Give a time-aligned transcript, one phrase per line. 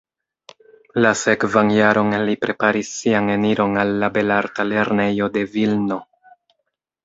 [1.05, 6.03] La sekvan jaron li preparis sian eniron al la Belarta Lernejo de Vilno.